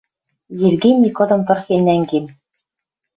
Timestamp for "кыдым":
1.17-1.41